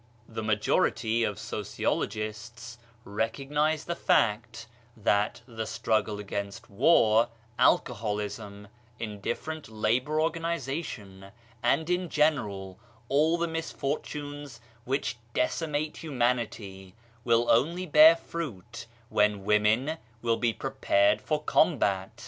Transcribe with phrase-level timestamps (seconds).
[0.27, 4.65] The majority of sociologists recognise the fact
[4.97, 8.69] that the struggle against war, alcoholism,
[8.99, 11.27] indiffer ent labour organisation,
[11.61, 12.79] and in general
[13.09, 21.21] all the misfortunes which decimate humanity, will only bear fruit when women will be prepared
[21.21, 22.09] for combat.